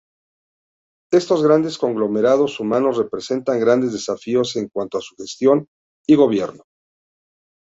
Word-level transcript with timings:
Estos 1.13 1.43
grandes 1.43 1.77
conglomerados 1.77 2.59
humanos 2.59 2.97
representan 2.97 3.59
grandes 3.59 3.93
desafíos 3.93 4.55
en 4.55 4.67
cuanto 4.67 4.97
a 4.97 5.01
su 5.01 5.13
gestión 5.15 5.67
y 6.07 6.15
gobierno. 6.15 6.63